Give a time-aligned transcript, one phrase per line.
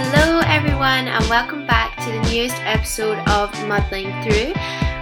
[0.00, 4.54] Hello, everyone, and welcome back to the newest episode of Muddling Through.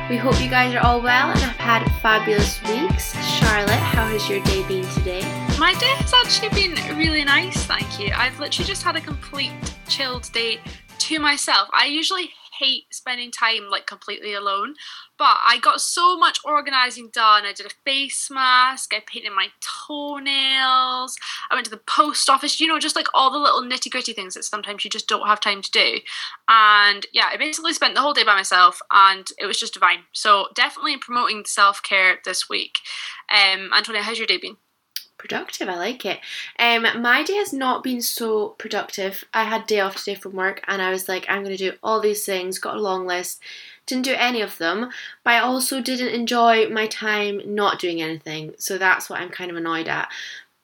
[0.08, 3.12] We hope you guys are all well and have had fabulous weeks.
[3.22, 5.20] Charlotte, how has your day been today?
[5.58, 8.10] My day has actually been really nice, thank you.
[8.16, 9.52] I've literally just had a complete
[9.86, 10.60] chilled day
[10.96, 11.68] to myself.
[11.74, 14.74] I usually hate spending time like completely alone,
[15.18, 17.44] but I got so much organizing done.
[17.44, 19.48] I did a face mask, I painted my
[19.86, 21.16] toenails,
[21.50, 24.12] I went to the post office, you know, just like all the little nitty gritty
[24.12, 25.98] things that sometimes you just don't have time to do.
[26.48, 30.00] And yeah, I basically spent the whole day by myself and it was just divine.
[30.12, 32.80] So definitely promoting self care this week.
[33.28, 34.56] Um, Antonia, how's your day been?
[35.18, 35.68] Productive.
[35.68, 36.20] I like it.
[36.58, 39.24] Um, my day has not been so productive.
[39.32, 42.00] I had day off today from work, and I was like, I'm gonna do all
[42.00, 42.58] these things.
[42.58, 43.40] Got a long list.
[43.86, 44.90] Didn't do any of them,
[45.22, 48.54] but I also didn't enjoy my time not doing anything.
[48.58, 50.08] So that's what I'm kind of annoyed at.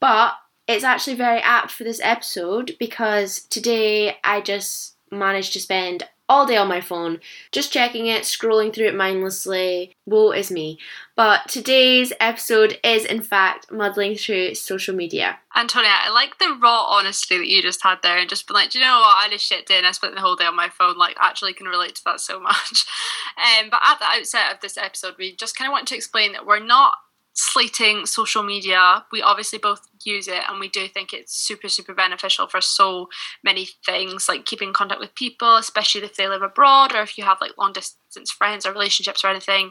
[0.01, 0.35] But
[0.67, 6.47] it's actually very apt for this episode because today I just managed to spend all
[6.47, 7.21] day on my phone,
[7.51, 9.93] just checking it, scrolling through it mindlessly.
[10.07, 10.79] Woe is me.
[11.17, 15.39] But today's episode is, in fact, muddling through social media.
[15.55, 18.71] Antonia, I like the raw honesty that you just had there and just been like,
[18.71, 19.31] do you know what?
[19.31, 20.97] I a shit day and I spent the whole day on my phone.
[20.97, 22.87] Like, actually can relate to that so much.
[23.33, 26.33] Um, but at the outset of this episode, we just kind of want to explain
[26.33, 26.93] that we're not
[27.33, 29.05] slating social media.
[29.11, 33.09] We obviously both use it and we do think it's super, super beneficial for so
[33.45, 37.25] many things, like keeping contact with people, especially if they live abroad or if you
[37.25, 39.71] have like long distance friends or relationships or anything.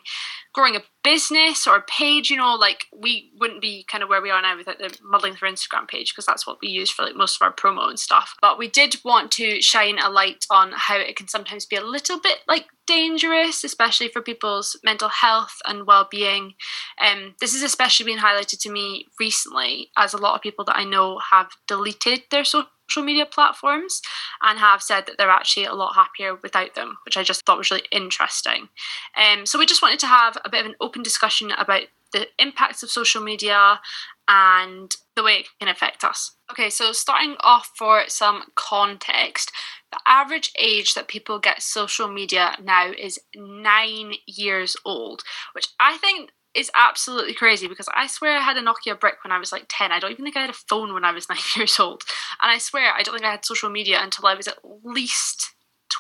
[0.54, 4.22] Growing a business or a page, you know, like we wouldn't be kind of where
[4.22, 7.04] we are now without the muddling through Instagram page because that's what we use for
[7.04, 8.36] like most of our promo and stuff.
[8.42, 11.84] But we did want to shine a light on how it can sometimes be a
[11.84, 16.56] little bit like dangerous, especially for people's mental health and well-being.
[17.00, 20.78] Um, this has especially been highlighted to me recently, as a lot of people that
[20.78, 24.02] I know have deleted their social media platforms
[24.42, 27.58] and have said that they're actually a lot happier without them, which I just thought
[27.58, 28.70] was really interesting.
[29.16, 31.84] Um, so we just wanted to have a bit of an open discussion about
[32.14, 33.80] the impacts of social media
[34.28, 36.32] and the way it can affect us.
[36.50, 39.52] Okay, so starting off for some context,
[39.92, 45.24] the average age that people get social media now is nine years old,
[45.54, 49.32] which I think is absolutely crazy because I swear I had a Nokia brick when
[49.32, 49.92] I was like 10.
[49.92, 52.04] I don't even think I had a phone when I was 9 years old.
[52.42, 55.54] And I swear I don't think I had social media until I was at least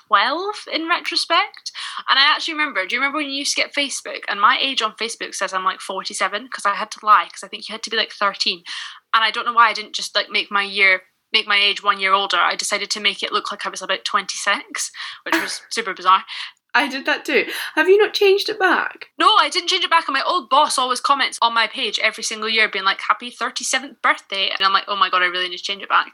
[0.07, 1.71] 12 in retrospect.
[2.09, 4.23] And I actually remember, do you remember when you used to get Facebook?
[4.27, 7.43] And my age on Facebook says I'm like 47 because I had to lie because
[7.43, 8.63] I think you had to be like 13.
[9.13, 11.01] And I don't know why I didn't just like make my year
[11.33, 13.81] make my age one year older, I decided to make it look like I was
[13.81, 14.91] about 26,
[15.23, 16.23] which was super bizarre.
[16.73, 17.45] I did that too.
[17.75, 19.07] Have you not changed it back?
[19.17, 20.07] No, I didn't change it back.
[20.07, 23.29] And my old boss always comments on my page every single year, being like, Happy
[23.29, 24.49] 37th birthday.
[24.49, 26.13] And I'm like, Oh my God, I really need to change it back.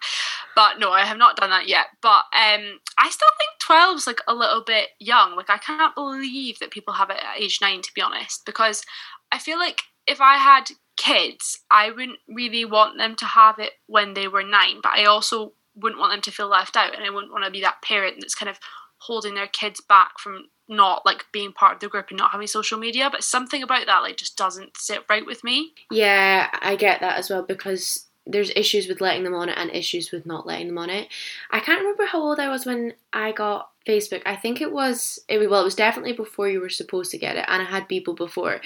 [0.55, 1.87] But no, I have not done that yet.
[2.01, 5.35] But um, I still think 12 is like a little bit young.
[5.35, 8.83] Like, I can't believe that people have it at age nine, to be honest, because
[9.31, 13.73] I feel like if I had kids, I wouldn't really want them to have it
[13.85, 17.03] when they were nine, but I also wouldn't want them to feel left out and
[17.05, 18.59] I wouldn't want to be that parent that's kind of
[18.99, 22.47] holding their kids back from not like being part of the group and not having
[22.47, 25.73] social media but something about that like just doesn't sit right with me.
[25.91, 29.71] Yeah i get that as well because there's issues with letting them on it and
[29.71, 31.07] issues with not letting them on it.
[31.49, 34.21] I can't remember how old i was when i got facebook.
[34.25, 37.37] I think it was it, well it was definitely before you were supposed to get
[37.37, 38.59] it and i had people before.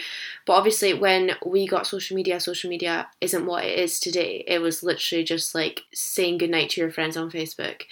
[0.48, 4.44] But obviously when we got social media social media isn't what it is today.
[4.48, 7.84] It was literally just like saying goodnight to your friends on facebook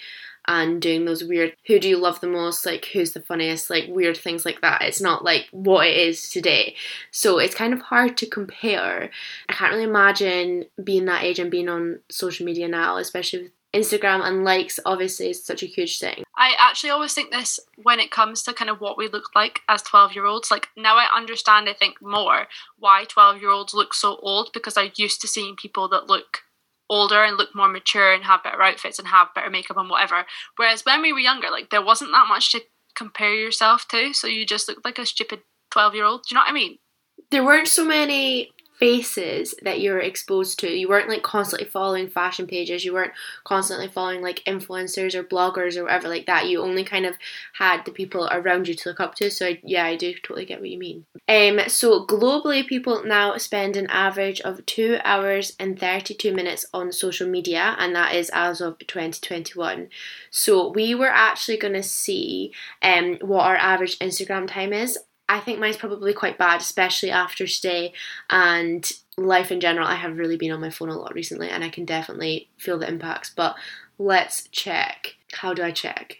[0.46, 2.66] and doing those weird who do you love the most?
[2.66, 3.70] Like who's the funniest?
[3.70, 4.82] Like weird things like that.
[4.82, 6.74] It's not like what it is today.
[7.10, 9.10] So it's kind of hard to compare.
[9.48, 13.52] I can't really imagine being that age and being on social media now especially with
[13.72, 16.24] Instagram and likes obviously is such a huge thing.
[16.36, 19.60] I actually always think this when it comes to kind of what we look like
[19.68, 20.50] as 12 year olds.
[20.50, 22.46] Like now I understand, I think, more
[22.78, 26.42] why 12 year olds look so old because I'm used to seeing people that look
[26.90, 30.26] older and look more mature and have better outfits and have better makeup and whatever.
[30.56, 32.60] Whereas when we were younger, like there wasn't that much to
[32.94, 35.40] compare yourself to, so you just looked like a stupid
[35.70, 36.24] 12 year old.
[36.24, 36.78] Do you know what I mean?
[37.30, 40.68] There weren't so many faces that you're exposed to.
[40.68, 42.84] You weren't like constantly following fashion pages.
[42.84, 43.12] You weren't
[43.44, 46.48] constantly following like influencers or bloggers or whatever like that.
[46.48, 47.16] You only kind of
[47.52, 49.30] had the people around you to look up to.
[49.30, 51.04] So I, yeah, I do totally get what you mean.
[51.28, 56.90] Um, so globally, people now spend an average of two hours and thirty-two minutes on
[56.90, 59.88] social media, and that is as of 2021.
[60.30, 64.98] So we were actually going to see um what our average Instagram time is
[65.30, 67.92] I think mine's probably quite bad, especially after stay
[68.28, 69.86] and life in general.
[69.86, 72.78] I have really been on my phone a lot recently and I can definitely feel
[72.78, 73.54] the impacts, but
[73.96, 75.14] let's check.
[75.32, 76.16] How do I check?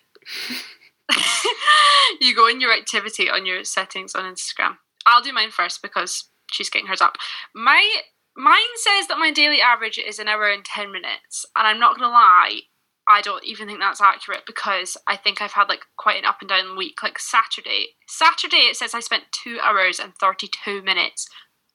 [2.21, 4.77] you go in your activity on your settings on Instagram.
[5.05, 7.17] I'll do mine first because she's getting hers up.
[7.53, 8.03] My
[8.37, 11.99] mine says that my daily average is an hour and 10 minutes and i'm not
[11.99, 12.61] gonna lie
[13.11, 16.39] i don't even think that's accurate because i think i've had like quite an up
[16.41, 21.29] and down week like saturday saturday it says i spent 2 hours and 32 minutes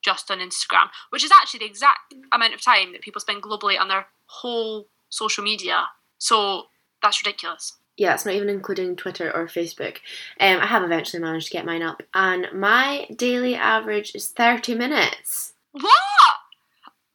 [0.03, 3.79] just on instagram which is actually the exact amount of time that people spend globally
[3.79, 5.85] on their whole social media
[6.17, 6.63] so
[7.01, 9.99] that's ridiculous yeah, it's not even including Twitter or Facebook.
[10.39, 14.75] Um, I have eventually managed to get mine up, and my daily average is 30
[14.75, 15.53] minutes.
[15.71, 15.85] What?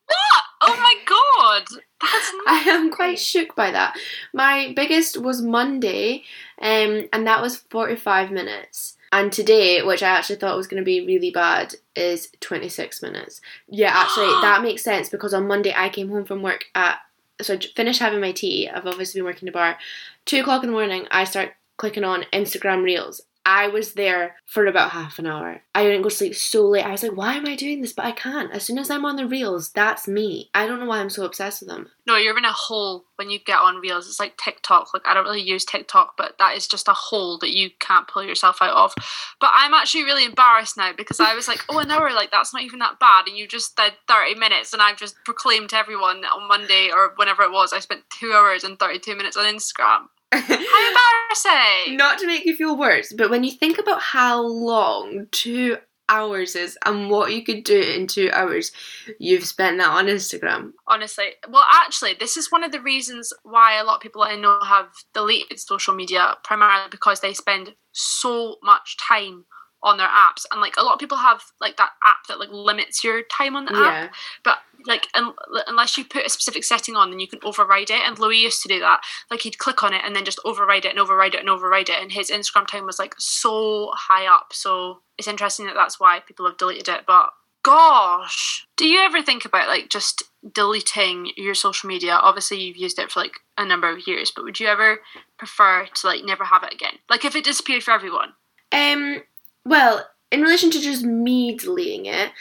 [0.06, 0.44] What?
[0.62, 1.82] Oh my god!
[2.46, 3.96] I am quite shook by that.
[4.32, 6.24] My biggest was Monday,
[6.60, 8.96] um, and that was 45 minutes.
[9.12, 13.40] And today, which I actually thought was going to be really bad, is 26 minutes.
[13.68, 16.98] Yeah, actually, that makes sense because on Monday I came home from work at.
[17.42, 18.68] So I finished having my tea.
[18.68, 19.78] I've obviously been working the bar.
[20.26, 24.66] Two o'clock in the morning, I start clicking on Instagram Reels I was there for
[24.66, 25.62] about half an hour.
[25.74, 26.84] I didn't go to sleep so late.
[26.84, 27.92] I was like, why am I doing this?
[27.92, 28.52] But I can't.
[28.52, 30.50] As soon as I'm on the reels, that's me.
[30.54, 31.88] I don't know why I'm so obsessed with them.
[32.06, 34.08] No, you're in a hole when you get on reels.
[34.08, 34.92] It's like TikTok.
[34.92, 38.08] Like I don't really use TikTok, but that is just a hole that you can't
[38.08, 38.94] pull yourself out of.
[39.40, 42.52] But I'm actually really embarrassed now because I was like, oh, an hour, like that's
[42.52, 43.26] not even that bad.
[43.26, 47.14] And you just did 30 minutes, and I've just proclaimed to everyone on Monday or
[47.16, 50.08] whenever it was, I spent two hours and 32 minutes on Instagram.
[50.32, 51.96] How embarrassing!
[51.96, 55.76] Not to make you feel worse, but when you think about how long two
[56.10, 58.72] hours is and what you could do in two hours,
[59.18, 60.72] you've spent that on Instagram.
[60.86, 64.36] Honestly, well, actually, this is one of the reasons why a lot of people I
[64.36, 69.44] know have deleted social media, primarily because they spend so much time
[69.82, 72.50] on their apps and like a lot of people have like that app that like
[72.50, 74.04] limits your time on the Yeah.
[74.04, 75.34] app but like un-
[75.66, 78.62] unless you put a specific setting on then you can override it and louis used
[78.62, 79.00] to do that.
[79.30, 81.88] Like he'd click on it and then just override it and override it and override
[81.88, 84.52] it and his instagram time was like so high up.
[84.52, 87.30] So it's interesting that that's why people have deleted it but
[87.62, 90.22] gosh do you ever think about like just
[90.54, 92.14] deleting your social media?
[92.14, 95.00] Obviously you've used it for like a number of years but would you ever
[95.38, 96.94] prefer to like never have it again?
[97.08, 98.32] Like if it disappeared for everyone?
[98.72, 99.22] Um,
[99.64, 102.32] well, in relation to just me deleting it,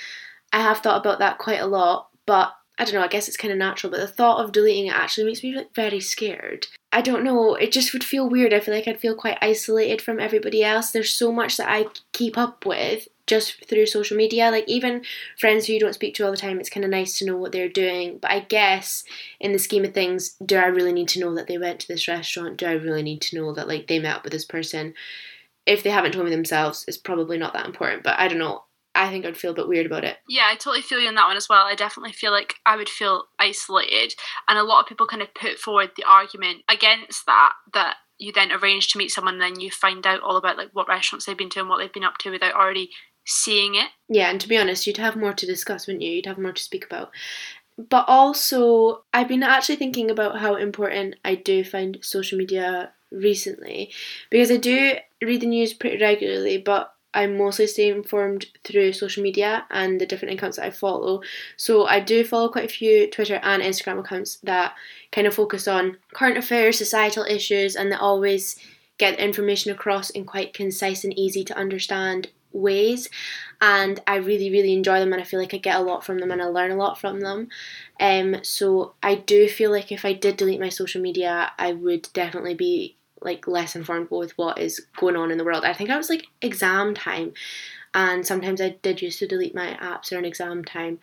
[0.54, 3.36] I have thought about that quite a lot, but I don't know, I guess it's
[3.36, 6.68] kind of natural, but the thought of deleting it actually makes me like very scared.
[6.94, 8.54] I don't know, it just would feel weird.
[8.54, 10.92] I feel like I'd feel quite isolated from everybody else.
[10.92, 14.50] There's so much that I keep up with just through social media.
[14.50, 15.04] Like even
[15.38, 17.36] friends who you don't speak to all the time, it's kind of nice to know
[17.36, 18.18] what they're doing.
[18.18, 19.04] But I guess
[19.42, 21.88] in the scheme of things, do I really need to know that they went to
[21.88, 22.58] this restaurant?
[22.58, 24.94] Do I really need to know that like they met up with this person?
[25.70, 28.04] If they haven't told me themselves, it's probably not that important.
[28.04, 28.64] But I don't know.
[28.96, 30.18] I think I'd feel a bit weird about it.
[30.28, 31.66] Yeah, I totally feel you on that one as well.
[31.66, 34.16] I definitely feel like I would feel isolated,
[34.48, 38.34] and a lot of people kind of put forward the argument against that that you
[38.34, 41.26] then arrange to meet someone, and then you find out all about like what restaurants
[41.26, 42.90] they've been to and what they've been up to without already
[43.26, 43.90] seeing it.
[44.10, 46.12] Yeah, and to be honest, you'd have more to discuss, wouldn't you?
[46.12, 47.12] You'd have more to speak about.
[47.78, 53.92] But also, I've been actually thinking about how important I do find social media recently
[54.30, 59.24] because I do read the news pretty regularly, but I'm mostly stay informed through social
[59.24, 61.22] media and the different accounts that I follow.
[61.58, 64.76] So I do follow quite a few Twitter and Instagram accounts that
[65.12, 68.58] kind of focus on current affairs, societal issues, and they always
[69.00, 73.10] get information across in quite concise and easy to understand ways.
[73.60, 76.20] And I really, really enjoy them, and I feel like I get a lot from
[76.20, 77.48] them and I learn a lot from them.
[78.00, 82.10] Um, so I do feel like if I did delete my social media, I would
[82.14, 85.64] definitely be like less informed with what is going on in the world.
[85.64, 87.34] I think I was like exam time,
[87.94, 91.00] and sometimes I did used to delete my apps during exam time,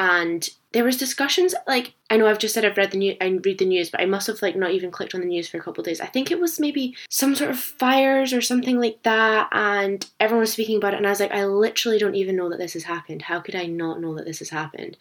[0.00, 3.26] and there was discussions like I know I've just said I've read the news, I
[3.26, 5.58] read the news, but I must have like not even clicked on the news for
[5.58, 6.00] a couple days.
[6.00, 10.40] I think it was maybe some sort of fires or something like that, and everyone
[10.40, 12.72] was speaking about it, and I was like, I literally don't even know that this
[12.72, 13.22] has happened.
[13.22, 14.96] How could I not know that this has happened?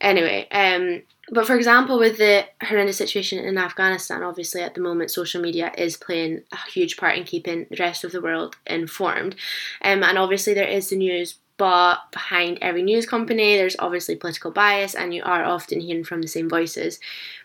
[0.00, 5.12] Anyway, um, but for example, with the horrendous situation in Afghanistan, obviously at the moment,
[5.12, 9.36] social media is playing a huge part in keeping the rest of the world informed.
[9.82, 14.50] Um, and obviously, there is the news, but behind every news company, there's obviously political
[14.50, 16.98] bias, and you are often hearing from the same voices.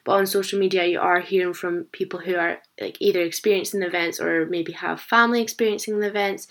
[0.04, 3.88] But on social media, you are hearing from people who are like either experiencing the
[3.88, 6.48] events or maybe have family experiencing the events,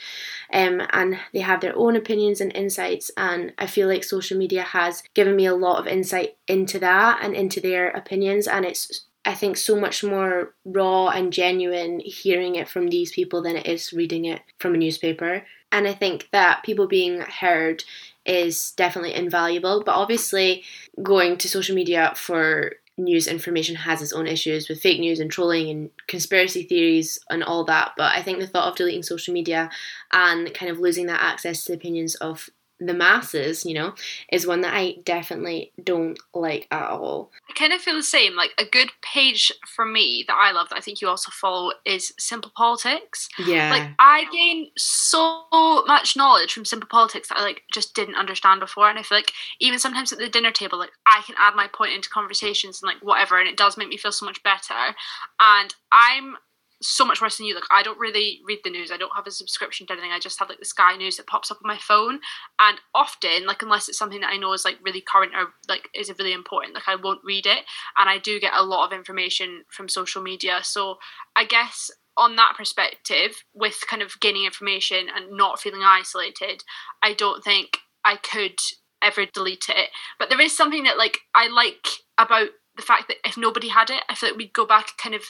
[0.53, 3.11] um, and they have their own opinions and insights.
[3.17, 7.21] And I feel like social media has given me a lot of insight into that
[7.23, 12.55] and into their opinions, and it's I think so much more raw and genuine hearing
[12.55, 15.43] it from these people than it is reading it from a newspaper.
[15.73, 17.85] And I think that people being heard
[18.25, 19.83] is definitely invaluable.
[19.85, 20.65] But obviously,
[21.03, 25.31] going to social media for news information has its own issues with fake news and
[25.31, 27.93] trolling and conspiracy theories and all that.
[27.97, 29.71] But I think the thought of deleting social media
[30.13, 33.95] and kind of losing that access to the opinions of the masses, you know,
[34.31, 37.31] is one that I definitely don't like at all.
[37.49, 38.37] I kind of feel the same.
[38.37, 41.73] Like a good page for me that I love that I think you also follow
[41.85, 43.29] is Simple Politics.
[43.39, 43.71] Yeah.
[43.71, 45.45] Like I gain so
[45.87, 48.91] much knowledge from Simple Politics that I like just didn't understand before.
[48.91, 51.69] And I feel like even sometimes at the dinner table, like I can add my
[51.69, 54.95] point into conversations and like whatever, and it does make me feel so much better.
[55.41, 56.37] And I'm
[56.83, 57.55] so much worse than you.
[57.55, 58.91] Like I don't really read the news.
[58.91, 60.13] I don't have a subscription to anything.
[60.13, 62.21] I just have like the Sky News that pops up on my phone.
[62.61, 65.89] And often, like unless it's something that I know is like really current or like
[65.95, 67.65] is really important, like I won't read it.
[67.97, 70.61] And I do get a lot of information from social media.
[70.63, 70.97] So
[71.35, 76.63] I guess on that perspective, with kind of gaining information and not feeling isolated,
[77.03, 78.59] I don't think I could
[79.03, 79.91] ever delete it.
[80.19, 81.87] But there is something that like I like
[82.19, 85.15] about the fact that if nobody had it, I feel like we'd go back kind
[85.15, 85.23] of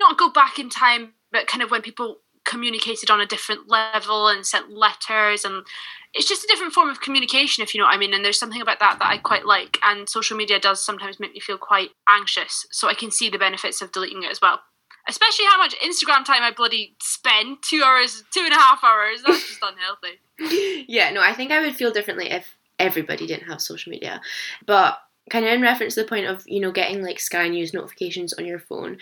[0.00, 4.28] not go back in time, but kind of when people communicated on a different level
[4.28, 5.66] and sent letters and
[6.14, 8.38] it's just a different form of communication if you know what i mean and there's
[8.38, 11.58] something about that that i quite like and social media does sometimes make me feel
[11.58, 14.60] quite anxious so i can see the benefits of deleting it as well.
[15.08, 19.22] Especially how much instagram time i bloody spend two hours two and a half hours
[19.26, 20.84] that's just unhealthy.
[20.88, 24.20] Yeah no i think i would feel differently if everybody didn't have social media
[24.66, 24.98] but
[25.30, 28.32] kind of in reference to the point of you know getting like sky news notifications
[28.34, 28.98] on your phone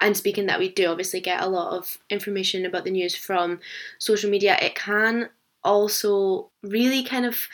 [0.00, 3.60] and speaking that we do obviously get a lot of information about the news from
[3.98, 5.30] social media, it can
[5.64, 7.48] also really kind of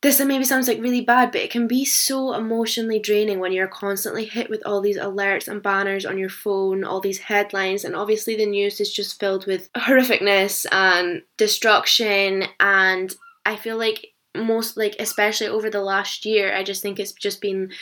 [0.00, 3.66] this maybe sounds like really bad, but it can be so emotionally draining when you're
[3.66, 7.96] constantly hit with all these alerts and banners on your phone, all these headlines, and
[7.96, 12.44] obviously the news is just filled with horrificness and destruction.
[12.60, 13.12] And
[13.44, 17.40] I feel like most, like, especially over the last year, I just think it's just
[17.40, 17.72] been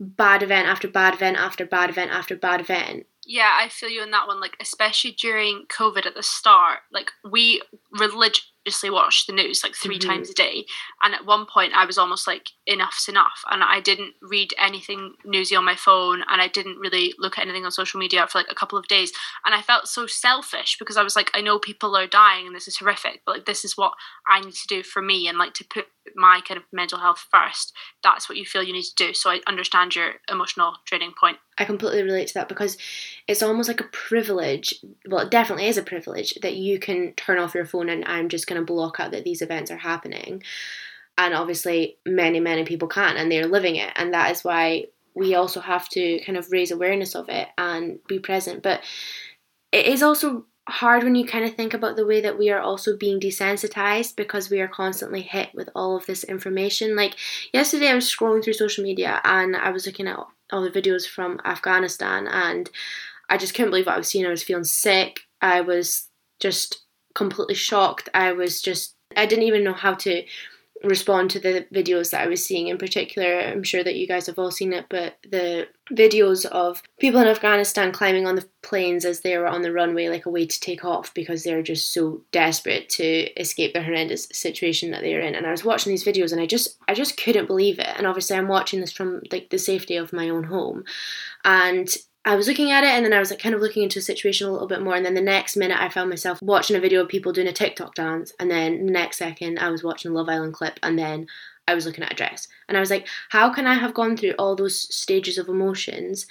[0.00, 4.02] bad event after bad event after bad event after bad event yeah, I feel you
[4.02, 4.40] in that one.
[4.40, 7.62] Like, especially during COVID at the start, like we
[8.64, 10.08] religiously watched the news like 3 mm-hmm.
[10.08, 10.64] times a day,
[11.02, 15.14] and at one point I was almost like, enough's enough, and I didn't read anything
[15.24, 18.38] newsy on my phone, and I didn't really look at anything on social media for
[18.38, 19.12] like a couple of days,
[19.44, 22.54] and I felt so selfish because I was like, I know people are dying and
[22.54, 23.92] this is horrific, but like this is what
[24.28, 27.26] I need to do for me, and like to put my kind of mental health
[27.30, 27.72] first.
[28.02, 29.14] That's what you feel you need to do.
[29.14, 31.38] So I understand your emotional draining point.
[31.58, 32.76] I completely relate to that because
[33.28, 34.74] it's almost like a privilege.
[35.08, 38.28] Well, it definitely is a privilege that you can turn off your phone and I'm
[38.28, 40.42] just going to block out that these events are happening.
[41.18, 43.92] And obviously, many, many people can't and they're living it.
[43.96, 47.98] And that is why we also have to kind of raise awareness of it and
[48.08, 48.62] be present.
[48.62, 48.82] But
[49.70, 52.60] it is also hard when you kind of think about the way that we are
[52.60, 56.94] also being desensitized because we are constantly hit with all of this information.
[56.96, 57.16] Like
[57.52, 60.18] yesterday, I was scrolling through social media and I was looking at
[60.52, 62.70] all the videos from Afghanistan and
[63.28, 64.24] I just couldn't believe what I was seeing.
[64.24, 65.20] I was feeling sick.
[65.40, 66.81] I was just
[67.14, 68.08] completely shocked.
[68.14, 70.24] I was just, I didn't even know how to
[70.84, 73.40] respond to the videos that I was seeing in particular.
[73.40, 77.28] I'm sure that you guys have all seen it, but the videos of people in
[77.28, 80.60] Afghanistan climbing on the planes as they were on the runway like a way to
[80.60, 83.04] take off because they're just so desperate to
[83.40, 85.34] escape the horrendous situation that they're in.
[85.34, 87.88] And I was watching these videos and I just I just couldn't believe it.
[87.96, 90.84] And obviously I'm watching this from like the safety of my own home.
[91.44, 93.98] And I was looking at it and then I was like kind of looking into
[93.98, 96.76] the situation a little bit more and then the next minute I found myself watching
[96.76, 99.82] a video of people doing a TikTok dance and then the next second I was
[99.82, 101.26] watching a Love Island clip and then
[101.66, 102.48] I was looking at a dress.
[102.68, 106.26] And I was like, how can I have gone through all those stages of emotions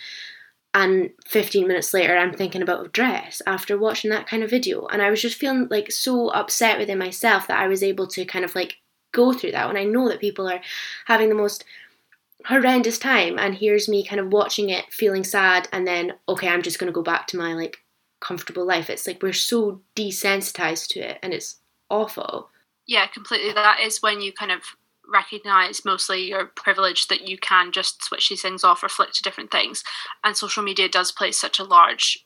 [0.74, 4.88] and 15 minutes later I'm thinking about a dress after watching that kind of video
[4.88, 8.24] and I was just feeling like so upset within myself that I was able to
[8.24, 8.77] kind of like
[9.12, 10.62] go through that when I know that people are
[11.05, 11.65] having the most
[12.45, 16.62] horrendous time and here's me kind of watching it feeling sad and then okay i'm
[16.62, 17.77] just going to go back to my like
[18.21, 18.89] comfortable life.
[18.89, 21.57] It's like we're so desensitized to it and it's
[21.89, 22.50] awful.
[22.88, 23.51] Yeah completely.
[23.51, 24.62] That is when you kind of
[25.12, 29.24] recognize mostly your privilege that you can just switch these things off or flick to
[29.24, 29.83] different things
[30.24, 32.25] and social media does play such a large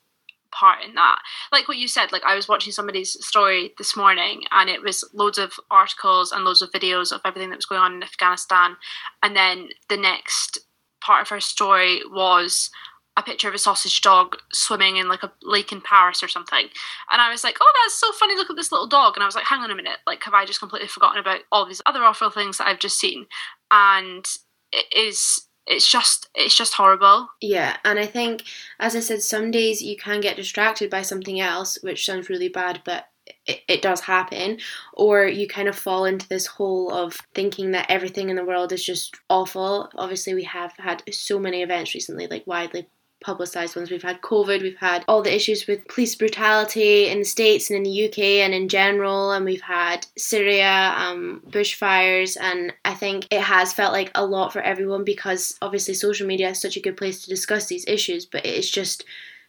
[0.51, 1.19] part in that.
[1.51, 5.03] Like what you said, like I was watching somebody's story this morning and it was
[5.13, 8.77] loads of articles and loads of videos of everything that was going on in Afghanistan.
[9.21, 10.59] And then the next
[11.01, 12.69] part of her story was
[13.17, 16.67] a picture of a sausage dog swimming in like a lake in Paris or something.
[17.11, 18.35] And I was like, oh, that's so funny.
[18.35, 19.15] Look at this little dog.
[19.15, 19.99] And I was like, hang on a minute.
[20.05, 22.99] Like, have I just completely forgotten about all these other awful things that I've just
[22.99, 23.27] seen?
[23.71, 24.25] And
[24.73, 28.43] it is it's just it's just horrible yeah and i think
[28.79, 32.49] as i said some days you can get distracted by something else which sounds really
[32.49, 33.05] bad but
[33.45, 34.59] it, it does happen,
[34.93, 38.71] or you kind of fall into this hole of thinking that everything in the world
[38.71, 39.89] is just awful.
[39.95, 42.87] Obviously, we have had so many events recently, like widely
[43.25, 43.89] publicized ones.
[43.89, 47.77] We've had COVID, we've had all the issues with police brutality in the States and
[47.77, 53.27] in the UK and in general, and we've had Syria, um, bushfires, and I think
[53.31, 56.81] it has felt like a lot for everyone because obviously social media is such a
[56.81, 59.03] good place to discuss these issues, but it's just,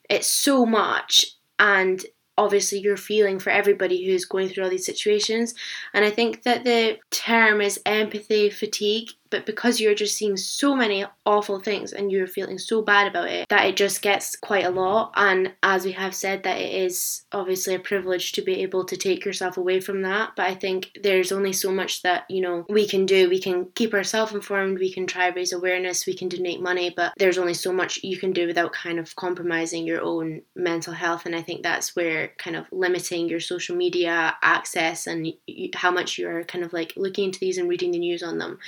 [0.08, 1.26] it's so much.
[1.58, 2.02] And
[2.38, 5.54] obviously you're feeling for everybody who's going through all these situations.
[5.94, 10.74] And I think that the term is empathy fatigue but because you're just seeing so
[10.74, 14.64] many awful things and you're feeling so bad about it that it just gets quite
[14.64, 15.12] a lot.
[15.16, 18.96] And as we have said that it is obviously a privilege to be able to
[18.96, 20.32] take yourself away from that.
[20.36, 23.28] But i think there's only so much that you know we can do.
[23.28, 24.78] We can keep ourselves informed.
[24.78, 26.06] We can try raise awareness.
[26.06, 26.92] We can donate money.
[26.94, 30.92] But there's only so much you can do without kind of compromising your own mental
[30.92, 31.26] health.
[31.26, 35.32] And i think that's where kind of limiting your social media access and
[35.74, 38.58] how much you're kind of like looking into these and reading the news on them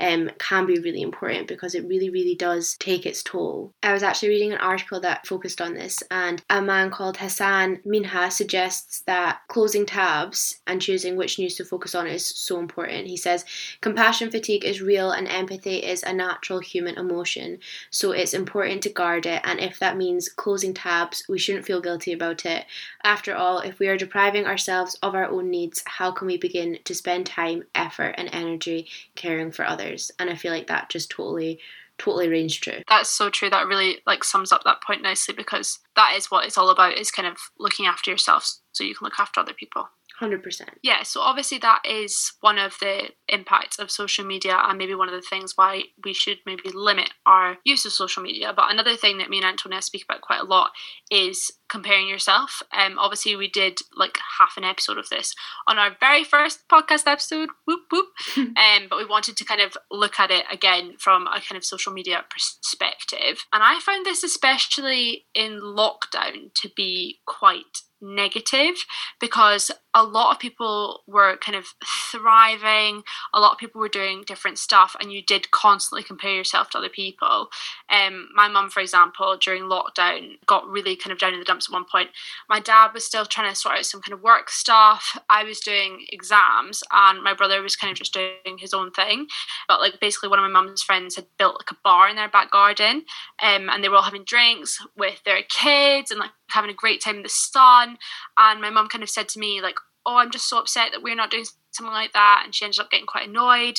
[0.00, 3.72] um, Um, can be really important because it really, really does take its toll.
[3.82, 7.80] I was actually reading an article that focused on this, and a man called Hassan
[7.86, 13.08] Minhaj suggests that closing tabs and choosing which news to focus on is so important.
[13.08, 13.44] He says,
[13.82, 17.58] Compassion fatigue is real and empathy is a natural human emotion,
[17.90, 21.82] so it's important to guard it, and if that means closing tabs, we shouldn't feel
[21.82, 22.64] guilty about it.
[23.04, 26.78] After all, if we are depriving ourselves of our own needs, how can we begin
[26.84, 29.97] to spend time, effort, and energy caring for others?
[30.18, 31.58] And i feel like that just totally
[31.98, 32.80] totally rings true.
[32.88, 33.50] That's so true.
[33.50, 36.96] That really like sums up that point nicely because that is what it's all about
[36.96, 39.88] is kind of looking after yourself so you can look after other people
[40.20, 40.68] 100%.
[40.82, 45.08] Yeah, so obviously that is one of the impacts of social media and maybe one
[45.08, 48.52] of the things why we should maybe limit our use of social media.
[48.54, 50.70] But another thing that me and Antonia speak about quite a lot
[51.10, 52.62] is comparing yourself.
[52.72, 55.34] Um, obviously we did like half an episode of this
[55.66, 58.06] on our very first podcast episode, whoop whoop.
[58.36, 61.64] um, but we wanted to kind of look at it again from a kind of
[61.64, 63.44] social media perspective.
[63.52, 68.76] And I found this especially in lockdown to be quite negative
[69.20, 71.74] because a lot of people were kind of
[72.10, 73.02] thriving
[73.34, 76.78] a lot of people were doing different stuff and you did constantly compare yourself to
[76.78, 77.48] other people.
[77.90, 81.68] Um, my mum for example during lockdown got really kind of down in the dumps
[81.68, 82.10] at one point.
[82.48, 85.18] My dad was still trying to sort out some kind of work stuff.
[85.28, 89.26] I was doing exams and my brother was kind of just doing his own thing.
[89.66, 92.28] But like basically one of my mum's friends had built like a bar in their
[92.28, 93.04] back garden
[93.42, 97.00] um, and they were all having drinks with their kids and like having a great
[97.00, 97.98] time in the sun.
[98.36, 99.76] And my mum kind of said to me, like,
[100.08, 102.42] oh, I'm just so upset that we're not doing something like that.
[102.44, 103.76] And she ended up getting quite annoyed.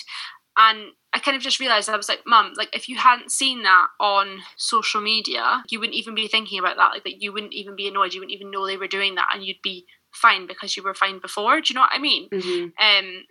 [0.56, 3.64] And I kind of just realized I was like, Mum, like if you hadn't seen
[3.64, 6.92] that on social media, you wouldn't even be thinking about that.
[6.92, 8.14] Like that you wouldn't even be annoyed.
[8.14, 10.94] You wouldn't even know they were doing that, and you'd be fine because you were
[10.94, 11.62] fine before.
[11.62, 12.30] Do you know what I mean?
[12.30, 13.08] Mm-hmm.
[13.08, 13.24] Um,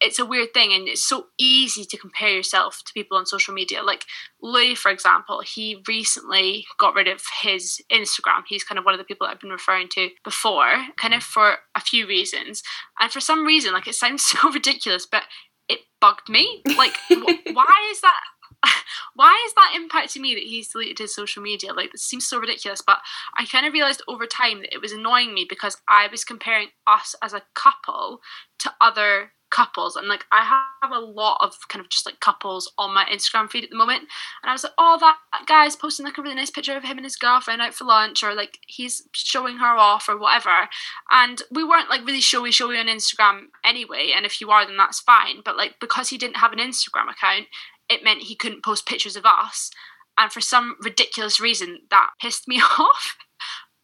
[0.00, 3.54] it's a weird thing and it's so easy to compare yourself to people on social
[3.54, 3.82] media.
[3.82, 4.04] Like
[4.40, 8.42] louis for example he recently got rid of his instagram.
[8.46, 11.22] He's kind of one of the people that i've been referring to before kind of
[11.22, 12.62] for a few reasons.
[13.00, 15.24] And for some reason like it sounds so ridiculous but
[15.68, 16.62] it bugged me.
[16.76, 18.20] Like why is that
[19.14, 21.72] why is that impacting me that he's deleted his social media?
[21.72, 22.98] Like, this seems so ridiculous, but
[23.38, 26.68] I kind of realized over time that it was annoying me because I was comparing
[26.86, 28.20] us as a couple
[28.60, 30.42] to other couples and like I
[30.82, 33.76] have a lot of kind of just like couples on my Instagram feed at the
[33.76, 34.02] moment
[34.42, 36.98] and I was like oh that guy's posting like a really nice picture of him
[36.98, 40.68] and his girlfriend out for lunch or like he's showing her off or whatever
[41.10, 44.76] and we weren't like really showy showy on Instagram anyway and if you are then
[44.76, 47.46] that's fine but like because he didn't have an Instagram account
[47.88, 49.70] it meant he couldn't post pictures of us
[50.18, 53.16] and for some ridiculous reason that pissed me off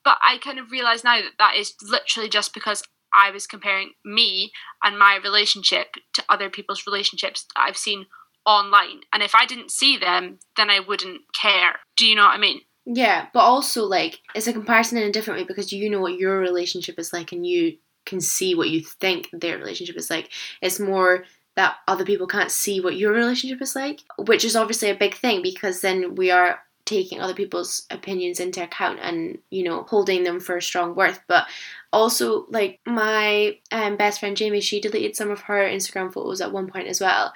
[0.05, 2.83] but I kind of realize now that that is literally just because
[3.15, 8.07] I was comparing me and my relationship to other people's relationships that I've seen
[8.45, 9.01] online.
[9.13, 11.77] And if I didn't see them, then I wouldn't care.
[11.97, 12.61] Do you know what I mean?
[12.85, 16.19] Yeah, but also like it's a comparison in a different way because you know what
[16.19, 20.31] your relationship is like and you can see what you think their relationship is like.
[20.61, 24.91] It's more that other people can't see what your relationship is like, which is obviously
[24.91, 29.63] a big thing because then we are taking other people's opinions into account and you
[29.63, 31.47] know holding them for a strong worth but
[31.93, 36.53] also like my um, best friend jamie she deleted some of her instagram photos at
[36.53, 37.33] one point as well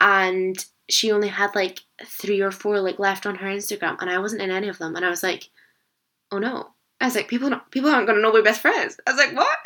[0.00, 4.18] and she only had like three or four like left on her instagram and i
[4.18, 5.48] wasn't in any of them and i was like
[6.30, 8.98] oh no I was like, people, not, people aren't gonna know we're best friends.
[9.06, 9.58] I was like, what?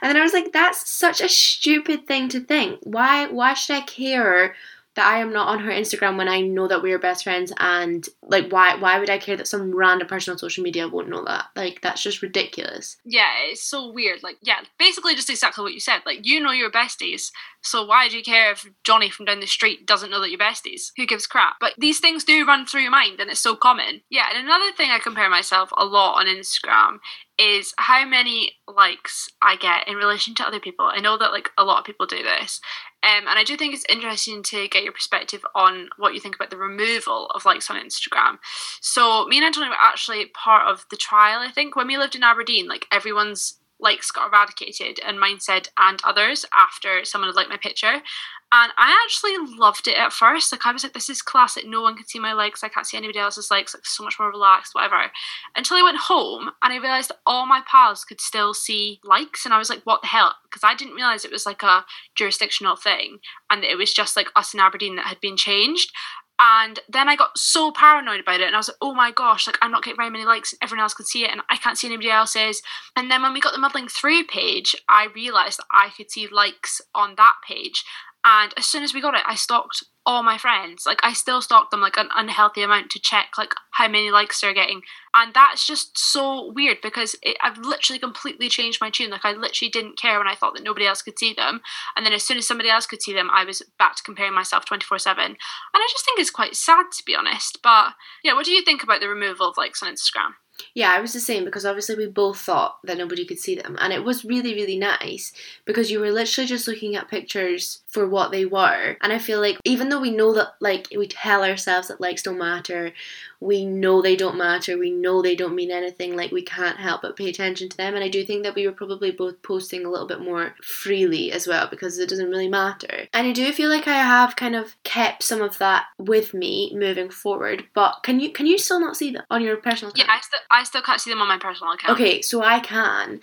[0.00, 2.80] And then I was like, that's such a stupid thing to think.
[2.82, 4.54] Why, why should I care
[4.98, 7.52] that I am not on her Instagram when I know that we are best friends
[7.58, 11.08] and like why why would I care that some random person on social media won't
[11.08, 11.46] know that?
[11.54, 12.96] Like that's just ridiculous.
[13.04, 14.24] Yeah, it's so weird.
[14.24, 16.00] Like, yeah, basically just exactly what you said.
[16.04, 17.30] Like, you know your besties,
[17.62, 20.38] so why do you care if Johnny from down the street doesn't know that you're
[20.38, 20.90] besties?
[20.96, 21.56] Who gives crap?
[21.60, 24.00] But these things do run through your mind, and it's so common.
[24.10, 26.98] Yeah, and another thing I compare myself a lot on Instagram
[27.38, 30.86] is how many likes I get in relation to other people.
[30.86, 32.60] I know that like a lot of people do this,
[33.02, 36.34] um, and I do think it's interesting to get your perspective on what you think
[36.34, 38.38] about the removal of likes on Instagram.
[38.80, 41.40] So me and Antonia were actually part of the trial.
[41.40, 45.68] I think when we lived in Aberdeen, like everyone's likes got eradicated, and mine said
[45.78, 48.02] and others after someone had liked my picture.
[48.50, 50.52] And I actually loved it at first.
[50.52, 51.66] Like I was like, this is classic.
[51.66, 52.64] No one can see my likes.
[52.64, 53.74] I can't see anybody else's likes.
[53.74, 55.12] Like so much more relaxed, whatever.
[55.54, 59.44] Until I went home and I realized that all my pals could still see likes,
[59.44, 60.34] and I was like, what the hell?
[60.44, 63.18] Because I didn't realize it was like a jurisdictional thing,
[63.50, 65.92] and it was just like us in Aberdeen that had been changed.
[66.40, 69.46] And then I got so paranoid about it, and I was like, oh my gosh,
[69.46, 71.56] like I'm not getting very many likes, and everyone else can see it, and I
[71.56, 72.62] can't see anybody else's.
[72.94, 76.28] And then when we got the muddling through page, I realised that I could see
[76.28, 77.84] likes on that page.
[78.30, 80.84] And as soon as we got it, I stalked all my friends.
[80.84, 84.38] Like I still stalk them like an unhealthy amount to check like how many likes
[84.38, 84.82] they're getting.
[85.14, 89.10] And that's just so weird because it, I've literally completely changed my tune.
[89.10, 91.62] Like I literally didn't care when I thought that nobody else could see them.
[91.96, 94.34] And then as soon as somebody else could see them, I was back to comparing
[94.34, 95.16] myself 24/7.
[95.16, 95.36] And
[95.74, 97.60] I just think it's quite sad to be honest.
[97.62, 100.34] But yeah, what do you think about the removal of likes on Instagram?
[100.74, 103.76] Yeah, I was the same because obviously we both thought that nobody could see them.
[103.80, 105.32] And it was really, really nice
[105.64, 108.96] because you were literally just looking at pictures for what they were.
[109.00, 112.22] And I feel like even though we know that, like, we tell ourselves that likes
[112.22, 112.92] don't matter,
[113.40, 117.02] we know they don't matter, we know they don't mean anything, like, we can't help
[117.02, 117.94] but pay attention to them.
[117.94, 121.32] And I do think that we were probably both posting a little bit more freely
[121.32, 123.08] as well because it doesn't really matter.
[123.14, 126.72] And I do feel like I have kind of kept some of that with me
[126.74, 127.64] moving forward.
[127.74, 130.08] But can you can you still not see them on your personal account?
[130.08, 131.98] Yeah, I still I still can't see them on my personal account.
[131.98, 133.20] Okay, so I can.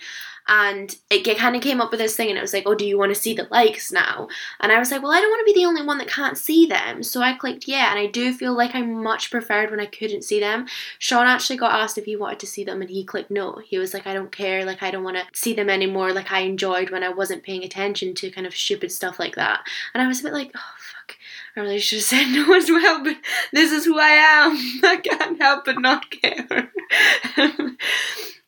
[0.48, 2.86] And it kind of came up with this thing, and it was like, oh, do
[2.86, 4.28] you want to see the likes now?
[4.60, 6.38] And I was like, well, I don't want to be the only one that can't
[6.38, 7.02] see them.
[7.02, 10.22] So I clicked yeah, and I do feel like I much preferred when I couldn't
[10.22, 10.66] see them.
[10.98, 13.60] Sean actually got asked if he wanted to see them, and he clicked no.
[13.64, 16.12] He was like, I don't care, like, I don't want to see them anymore.
[16.12, 19.66] Like, I enjoyed when I wasn't paying attention to kind of stupid stuff like that.
[19.94, 21.16] And I was a bit like, oh, fuck.
[21.56, 23.16] I really should have said no as well, but
[23.52, 24.56] this is who I am.
[24.84, 26.70] I can't help but not care.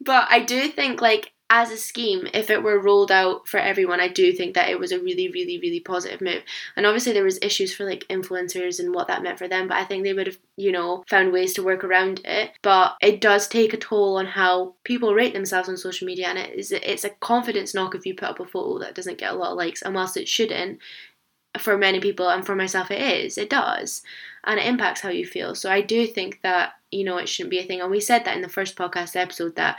[0.01, 4.01] but I do think, like, as a scheme, if it were rolled out for everyone,
[4.01, 6.43] I do think that it was a really, really, really positive move.
[6.77, 9.79] And obviously there was issues for like influencers and what that meant for them, but
[9.79, 12.53] I think they would have, you know, found ways to work around it.
[12.61, 16.39] But it does take a toll on how people rate themselves on social media, and
[16.39, 19.33] it is it's a confidence knock if you put up a photo that doesn't get
[19.33, 19.81] a lot of likes.
[19.81, 20.81] And whilst it shouldn't,
[21.59, 24.03] for many people and for myself it is, it does,
[24.45, 25.55] and it impacts how you feel.
[25.55, 27.81] So I do think that you know it shouldn't be a thing.
[27.81, 29.79] And we said that in the first podcast episode that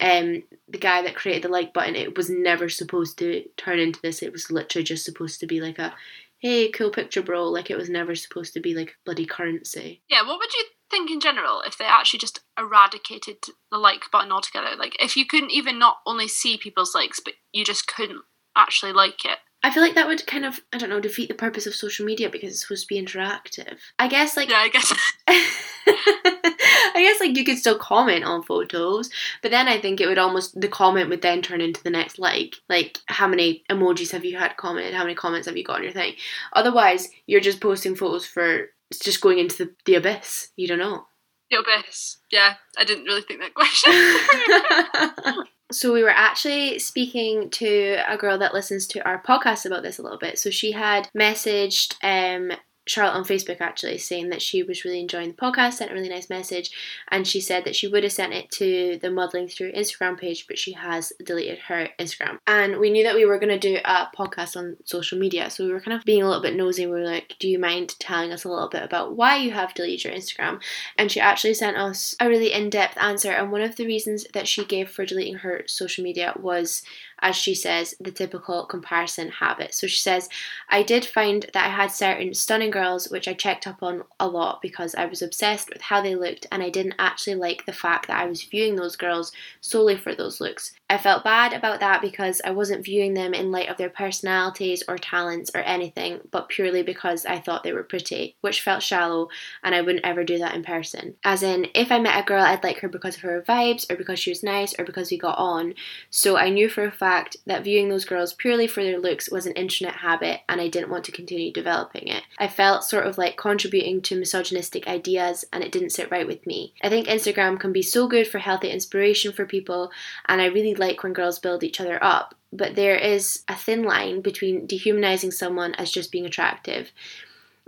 [0.00, 4.00] um the guy that created the like button it was never supposed to turn into
[4.00, 4.22] this.
[4.22, 5.94] It was literally just supposed to be like a
[6.38, 7.44] hey cool picture bro.
[7.48, 10.02] Like it was never supposed to be like bloody currency.
[10.08, 13.36] Yeah, what would you think in general if they actually just eradicated
[13.70, 14.76] the like button altogether?
[14.76, 18.22] Like if you couldn't even not only see people's likes, but you just couldn't
[18.56, 19.38] actually like it.
[19.62, 22.06] I feel like that would kind of, I don't know, defeat the purpose of social
[22.06, 23.76] media because it's supposed to be interactive.
[23.98, 24.48] I guess, like.
[24.48, 24.92] Yeah, I guess.
[25.28, 29.10] I guess, like, you could still comment on photos,
[29.42, 32.18] but then I think it would almost, the comment would then turn into the next
[32.18, 32.56] like.
[32.68, 34.94] Like, how many emojis have you had commented?
[34.94, 36.14] How many comments have you got on your thing?
[36.54, 40.48] Otherwise, you're just posting photos for, it's just going into the, the abyss.
[40.56, 41.06] You don't know.
[41.50, 42.18] The abyss.
[42.30, 45.44] Yeah, I didn't really think that question.
[45.72, 49.98] so we were actually speaking to a girl that listens to our podcast about this
[49.98, 50.38] a little bit.
[50.38, 55.28] So she had messaged um, Charlotte on Facebook actually saying that she was really enjoying
[55.28, 56.70] the podcast, sent a really nice message,
[57.08, 60.46] and she said that she would have sent it to the Muddling Through Instagram page,
[60.46, 62.38] but she has deleted her Instagram.
[62.46, 65.64] And we knew that we were going to do a podcast on social media, so
[65.64, 66.86] we were kind of being a little bit nosy.
[66.86, 69.74] We were like, Do you mind telling us a little bit about why you have
[69.74, 70.60] deleted your Instagram?
[70.96, 73.30] And she actually sent us a really in depth answer.
[73.30, 76.82] And one of the reasons that she gave for deleting her social media was
[77.22, 79.74] as she says, the typical comparison habit.
[79.74, 80.28] So she says,
[80.68, 84.28] I did find that I had certain stunning girls which I checked up on a
[84.28, 87.72] lot because I was obsessed with how they looked and I didn't actually like the
[87.72, 90.72] fact that I was viewing those girls solely for those looks.
[90.90, 94.82] I felt bad about that because I wasn't viewing them in light of their personalities
[94.88, 99.28] or talents or anything, but purely because I thought they were pretty, which felt shallow
[99.62, 101.14] and I wouldn't ever do that in person.
[101.22, 103.94] As in, if I met a girl, I'd like her because of her vibes or
[103.94, 105.74] because she was nice or because we got on.
[106.10, 109.46] So I knew for a fact that viewing those girls purely for their looks was
[109.46, 112.24] an internet habit and I didn't want to continue developing it.
[112.36, 116.44] I felt sort of like contributing to misogynistic ideas and it didn't sit right with
[116.48, 116.74] me.
[116.82, 119.92] I think Instagram can be so good for healthy inspiration for people
[120.26, 122.34] and I really like when girls build each other up.
[122.52, 126.90] But there is a thin line between dehumanizing someone as just being attractive.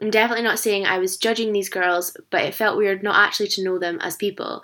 [0.01, 3.46] I'm definitely not saying I was judging these girls, but it felt weird not actually
[3.51, 4.62] to know them as people.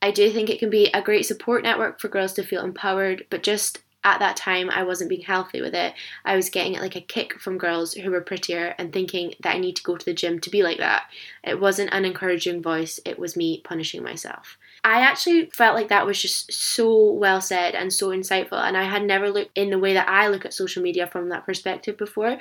[0.00, 3.26] I do think it can be a great support network for girls to feel empowered,
[3.28, 5.92] but just at that time I wasn't being healthy with it.
[6.24, 9.58] I was getting like a kick from girls who were prettier and thinking that I
[9.58, 11.10] need to go to the gym to be like that.
[11.44, 14.56] It wasn't an encouraging voice, it was me punishing myself.
[14.82, 18.84] I actually felt like that was just so well said and so insightful, and I
[18.84, 21.98] had never looked in the way that I look at social media from that perspective
[21.98, 22.38] before.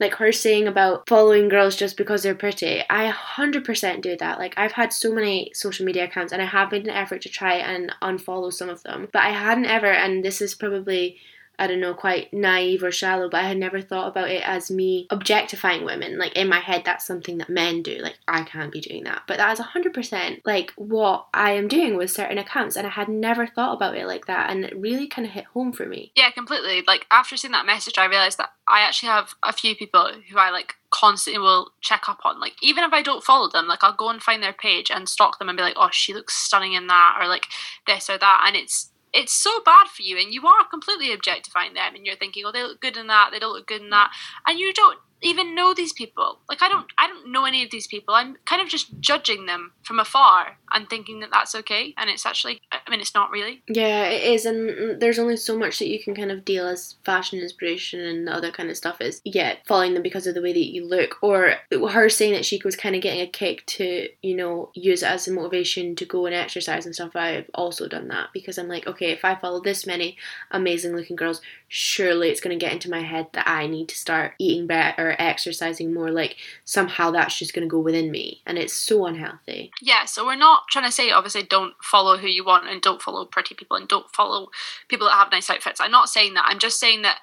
[0.00, 4.38] Like her saying about following girls just because they're pretty, I 100% do that.
[4.38, 7.28] Like, I've had so many social media accounts, and I have made an effort to
[7.28, 11.18] try and unfollow some of them, but I hadn't ever, and this is probably
[11.58, 14.70] I don't know, quite naive or shallow, but I had never thought about it as
[14.70, 16.18] me objectifying women.
[16.18, 17.98] Like in my head, that's something that men do.
[17.98, 19.22] Like I can't be doing that.
[19.26, 22.76] But that is 100% like what I am doing with certain accounts.
[22.76, 24.50] And I had never thought about it like that.
[24.50, 26.12] And it really kind of hit home for me.
[26.16, 26.82] Yeah, completely.
[26.86, 30.38] Like after seeing that message, I realized that I actually have a few people who
[30.38, 32.40] I like constantly will check up on.
[32.40, 35.08] Like even if I don't follow them, like I'll go and find their page and
[35.08, 37.46] stalk them and be like, oh, she looks stunning in that, or like
[37.86, 38.44] this or that.
[38.46, 42.16] And it's it's so bad for you and you are completely objectifying them and you're
[42.16, 44.10] thinking oh they look good in that they don't look good in that
[44.46, 46.38] and you don't even know these people.
[46.48, 48.14] Like I don't I don't know any of these people.
[48.14, 52.26] I'm kind of just judging them from afar and thinking that that's okay and it's
[52.26, 53.62] actually I mean it's not really.
[53.68, 56.96] Yeah, it is and there's only so much that you can kind of deal as
[57.04, 60.52] fashion inspiration and other kind of stuff is yeah, following them because of the way
[60.52, 61.54] that you look or
[61.90, 65.08] her saying that she was kind of getting a kick to, you know, use it
[65.08, 67.14] as a motivation to go and exercise and stuff.
[67.14, 70.16] I've also done that because I'm like, okay, if I follow this many
[70.50, 73.96] amazing looking girls, surely it's going to get into my head that I need to
[73.96, 78.58] start eating better exercising more like somehow that's just going to go within me and
[78.58, 82.44] it's so unhealthy yeah so we're not trying to say obviously don't follow who you
[82.44, 84.48] want and don't follow pretty people and don't follow
[84.88, 87.18] people that have nice outfits i'm not saying that i'm just saying that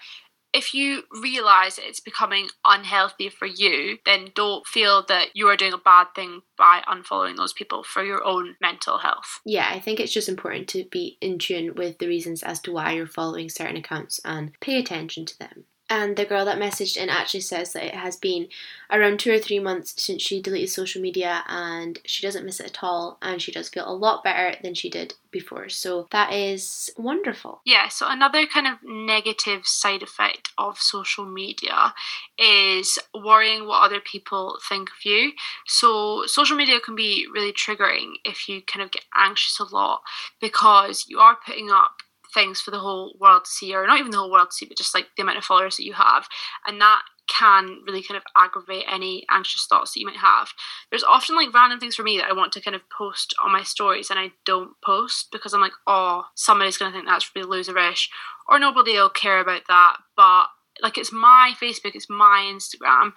[0.53, 5.73] if you realize it's becoming unhealthy for you, then don't feel that you are doing
[5.73, 9.41] a bad thing by unfollowing those people for your own mental health.
[9.45, 12.71] Yeah, I think it's just important to be in tune with the reasons as to
[12.71, 15.65] why you're following certain accounts and pay attention to them.
[15.89, 18.47] And the girl that messaged in actually says that it has been
[18.91, 22.67] around two or three months since she deleted social media and she doesn't miss it
[22.67, 25.67] at all and she does feel a lot better than she did before.
[25.69, 27.61] So that is wonderful.
[27.65, 31.93] Yeah, so another kind of negative side effect of social media
[32.37, 35.31] is worrying what other people think of you.
[35.65, 40.01] So social media can be really triggering if you kind of get anxious a lot
[40.39, 42.01] because you are putting up
[42.33, 44.65] things for the whole world to see, or not even the whole world to see,
[44.65, 46.27] but just like the amount of followers that you have.
[46.65, 50.49] And that can really kind of aggravate any anxious thoughts that you might have.
[50.89, 53.51] There's often like random things for me that I want to kind of post on
[53.51, 57.61] my stories and I don't post because I'm like, oh, somebody's gonna think that's really
[57.63, 58.07] loserish,
[58.47, 59.97] or nobody will care about that.
[60.17, 60.47] But
[60.81, 63.11] like it's my Facebook, it's my Instagram,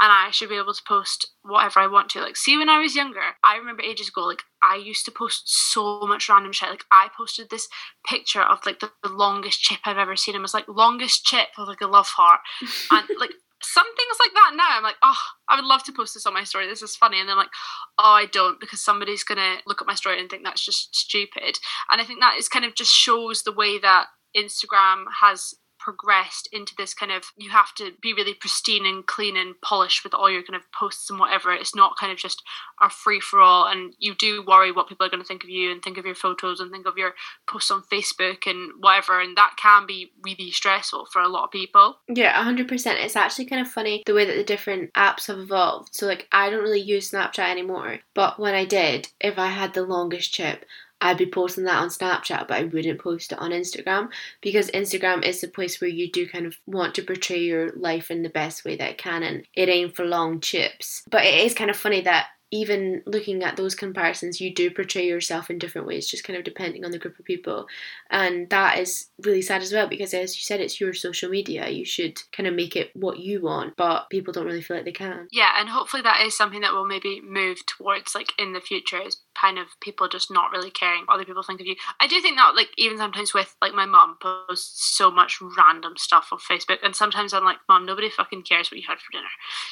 [0.00, 2.20] and I should be able to post whatever I want to.
[2.20, 5.42] Like, see, when I was younger, I remember ages ago, like, I used to post
[5.72, 6.68] so much random shit.
[6.68, 7.68] Like, I posted this
[8.06, 10.34] picture of like the, the longest chip I've ever seen.
[10.34, 12.40] And it was like longest chip with like a love heart,
[12.90, 14.52] and like some things like that.
[14.54, 16.68] Now I'm like, oh, I would love to post this on my story.
[16.68, 17.50] This is funny, and then like,
[17.98, 21.58] oh, I don't because somebody's gonna look at my story and think that's just stupid.
[21.90, 24.06] And I think that is kind of just shows the way that
[24.36, 25.54] Instagram has
[25.88, 30.04] progressed into this kind of you have to be really pristine and clean and polished
[30.04, 31.50] with all your kind of posts and whatever.
[31.50, 32.42] It's not kind of just
[32.82, 35.48] a free for all, and you do worry what people are going to think of
[35.48, 37.14] you and think of your photos and think of your
[37.48, 41.50] posts on Facebook and whatever, and that can be really stressful for a lot of
[41.52, 41.96] people.
[42.06, 43.00] Yeah, hundred percent.
[43.00, 45.94] It's actually kind of funny the way that the different apps have evolved.
[45.94, 49.72] So like, I don't really use Snapchat anymore, but when I did, if I had
[49.72, 50.66] the longest chip,
[51.00, 54.08] I'd be posting that on Snapchat, but I wouldn't post it on Instagram
[54.40, 58.10] because Instagram is the place where you do kind of want to portray your life
[58.10, 61.04] in the best way that it can, and it ain't for long chips.
[61.10, 65.06] But it is kind of funny that even looking at those comparisons, you do portray
[65.06, 67.66] yourself in different ways, just kind of depending on the group of people.
[68.10, 71.68] And that is really sad as well because, as you said, it's your social media.
[71.68, 74.86] You should kind of make it what you want, but people don't really feel like
[74.86, 75.28] they can.
[75.30, 79.00] Yeah, and hopefully that is something that will maybe move towards like in the future
[79.00, 81.76] is kind of people just not really caring what other people think of you.
[82.00, 85.94] I do think that like even sometimes with like my mum posts so much random
[85.96, 89.12] stuff on Facebook and sometimes I'm like, Mom, nobody fucking cares what you had for
[89.12, 89.28] dinner.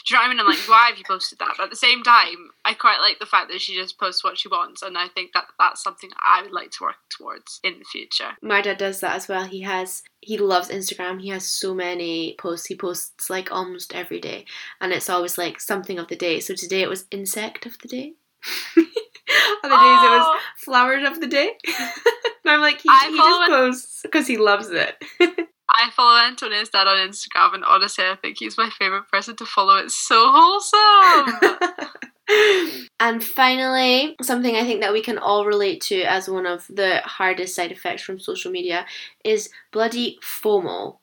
[0.07, 0.41] Do you know what I mean?
[0.41, 1.55] I'm like, why have you posted that?
[1.57, 4.37] But at the same time, I quite like the fact that she just posts what
[4.37, 7.79] she wants and I think that that's something I would like to work towards in
[7.79, 8.31] the future.
[8.43, 9.45] My dad does that as well.
[9.45, 11.21] He has he loves Instagram.
[11.23, 12.67] He has so many posts.
[12.67, 14.45] He posts like almost every day,
[14.81, 16.41] and it's always like something of the day.
[16.41, 18.15] So today it was insect of the day.
[18.77, 20.39] Other days it was Oh.
[20.59, 21.53] flowers of the day.
[21.67, 24.97] and I'm like, he, he just posts because he loves it.
[25.69, 29.47] I follow Antonia's dad on Instagram and honestly I think he's my favourite person to
[29.47, 29.77] follow.
[29.77, 32.11] It's so wholesome.
[33.01, 37.01] And finally, something I think that we can all relate to as one of the
[37.05, 38.87] hardest side effects from social media
[39.25, 40.99] is bloody FOMO.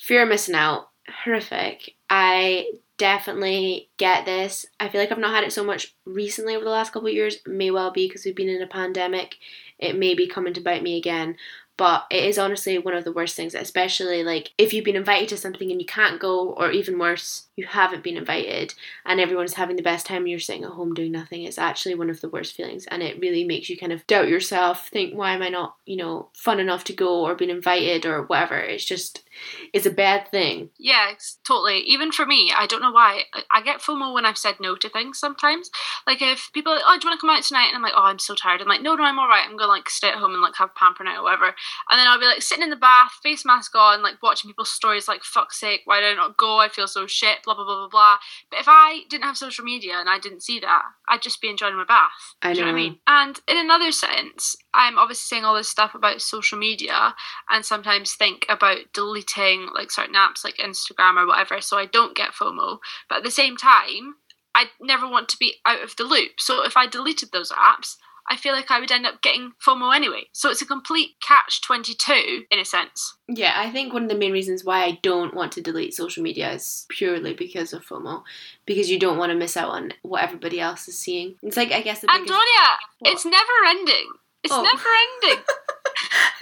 [0.00, 0.90] Fear of missing out.
[1.24, 1.94] Horrific.
[2.08, 4.66] I definitely get this.
[4.80, 7.14] I feel like I've not had it so much recently over the last couple of
[7.14, 7.38] years.
[7.46, 9.36] May well be because we've been in a pandemic.
[9.78, 11.36] It may be coming to bite me again.
[11.76, 15.28] But it is honestly one of the worst things, especially like if you've been invited
[15.30, 19.54] to something and you can't go, or even worse, you haven't been invited and everyone's
[19.54, 21.42] having the best time and you're sitting at home doing nothing.
[21.42, 24.28] It's actually one of the worst feelings and it really makes you kind of doubt
[24.28, 28.06] yourself, think, why am I not, you know, fun enough to go or been invited
[28.06, 28.58] or whatever.
[28.58, 29.23] It's just,
[29.72, 30.70] it's a bad thing.
[30.78, 31.12] Yeah,
[31.46, 31.78] totally.
[31.80, 33.24] Even for me, I don't know why.
[33.50, 35.70] I- get FOMO when I've said no to things sometimes.
[36.06, 37.68] Like if people are like, oh, do you want to come out tonight?
[37.68, 38.60] And I'm like, oh, I'm so tired.
[38.60, 39.42] I'm like, no, no, I'm all right.
[39.42, 41.46] I'm going to like stay at home and like have pamper night or whatever.
[41.46, 44.70] And then I'll be like sitting in the bath, face mask on, like watching people's
[44.70, 46.58] stories like, fuck's sake, why did I not go?
[46.58, 48.16] I feel so shit, blah, blah, blah, blah, blah.
[48.50, 51.48] But if I didn't have social media and I didn't see that, I'd just be
[51.48, 52.10] enjoying my bath.
[52.42, 52.98] I Do you know what I mean?
[53.06, 57.14] And in another sense, I'm obviously saying all this stuff about social media
[57.48, 62.16] and sometimes think about deleting like certain apps like Instagram or whatever so I don't
[62.16, 62.78] get FOMO.
[63.08, 64.16] But at the same time,
[64.54, 66.32] I never want to be out of the loop.
[66.38, 67.96] So if I deleted those apps,
[68.28, 70.28] I feel like I would end up getting FOMO anyway.
[70.32, 73.16] So it's a complete catch 22 in a sense.
[73.28, 76.22] Yeah, I think one of the main reasons why I don't want to delete social
[76.22, 78.22] media is purely because of FOMO.
[78.64, 81.34] Because you don't want to miss out on what everybody else is seeing.
[81.42, 82.30] It's like, I guess the biggest.
[82.30, 83.12] Antonia, What?
[83.12, 84.12] it's never ending.
[84.44, 84.62] It's Oh.
[84.62, 84.88] never
[85.32, 85.44] ending.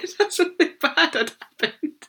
[0.00, 2.08] It's not something bad had happened.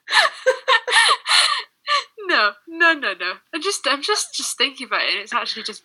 [2.27, 3.34] no, no, no, no.
[3.53, 5.84] I'm just, I'm just, just thinking about it, and it's actually just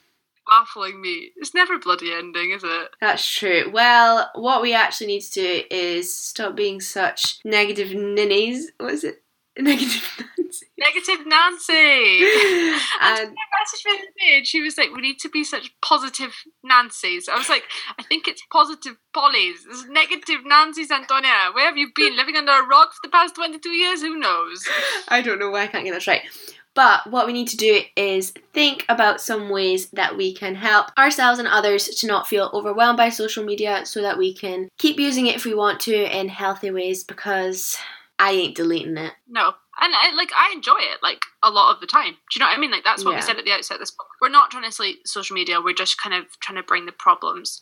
[0.48, 1.32] baffling me.
[1.36, 2.88] It's never bloody ending, is it?
[3.00, 3.70] That's true.
[3.72, 8.70] Well, what we actually need to do is stop being such negative ninnies.
[8.78, 9.22] What is it?
[9.58, 10.24] Negative
[10.62, 10.66] Nancy.
[10.78, 12.78] Negative Nancy.
[13.00, 15.72] and messaged me the other day and she was like, We need to be such
[15.82, 17.28] positive Nancy's.
[17.28, 17.64] I was like,
[17.98, 19.66] I think it's positive Polly's.
[19.68, 21.50] It's negative Nancy's, Antonia.
[21.52, 22.16] Where have you been?
[22.16, 24.00] Living under a rock for the past 22 years?
[24.00, 24.66] Who knows?
[25.08, 26.22] I don't know why I can't get that right.
[26.74, 30.96] But what we need to do is think about some ways that we can help
[30.96, 35.00] ourselves and others to not feel overwhelmed by social media so that we can keep
[35.00, 37.76] using it if we want to in healthy ways because
[38.18, 39.12] I ain't deleting it.
[39.28, 39.54] No.
[39.80, 42.12] And I, like I enjoy it like a lot of the time.
[42.12, 42.70] Do you know what I mean?
[42.70, 43.18] Like that's what Yeah.
[43.18, 44.08] we said at the outset of this book.
[44.20, 45.60] We're not trying to slate social media.
[45.60, 47.60] We're just kind of trying to bring the problems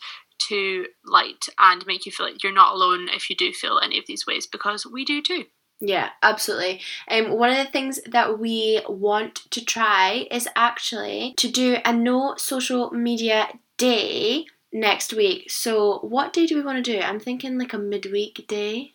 [0.48, 3.98] to light and make you feel like you're not alone if you do feel any
[3.98, 5.44] of these ways because we do too.
[5.81, 6.81] Yeah, absolutely.
[7.11, 11.92] Um, one of the things that we want to try is actually to do a
[11.92, 15.50] no social media day next week.
[15.50, 17.00] So, what day do we want to do?
[17.00, 18.92] I'm thinking like a midweek day.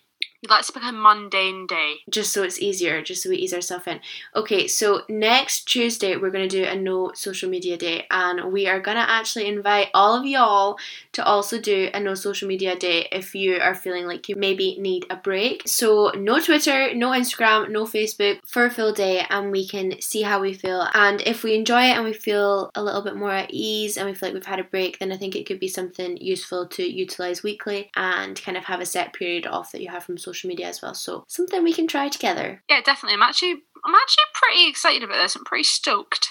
[0.50, 1.98] Let's pick a mundane day.
[2.10, 4.00] just so it's easier, just so we ease ourselves in.
[4.36, 8.80] Okay, so next Tuesday we're gonna do a no social media day, and we are
[8.80, 10.80] gonna actually invite all of y'all
[11.12, 14.80] to also do a no social media day if you are feeling like you maybe
[14.80, 15.62] need a break.
[15.68, 20.24] So no Twitter, no Instagram, no Facebook for a full day, and we can see
[20.24, 20.88] how we feel.
[20.96, 24.08] And if we enjoy it and we feel a little bit more at ease and
[24.08, 26.68] we feel like we've had a break, then I think it could be something useful
[26.70, 30.18] to utilize weekly and kind of have a set period off that you have from
[30.18, 30.94] social media as well.
[30.94, 32.64] So something we can try together.
[32.70, 33.16] Yeah, definitely.
[33.16, 35.36] I'm actually I'm actually pretty excited about this.
[35.36, 36.28] I'm pretty stoked.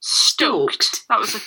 [0.00, 0.84] Stoked.
[0.84, 1.08] Stoked.
[1.08, 1.38] That was a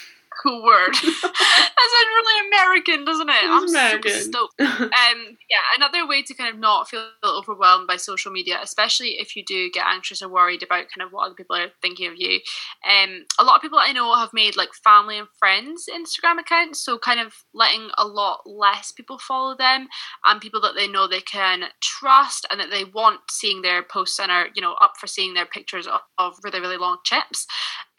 [0.47, 0.93] cool word.
[0.93, 3.43] that sounds really American, doesn't it?
[3.43, 4.11] It I'm super American.
[4.11, 4.53] stoked.
[4.87, 9.35] Um, yeah, another way to kind of not feel overwhelmed by social media, especially if
[9.35, 12.13] you do get anxious or worried about kind of what other people are thinking of
[12.17, 12.39] you.
[12.87, 16.83] Um, a lot of people I know have made like family and friends Instagram accounts,
[16.83, 19.87] so kind of letting a lot less people follow them
[20.25, 24.19] and people that they know they can trust and that they want seeing their posts
[24.19, 27.45] and are you know up for seeing their pictures of, of really really long chips.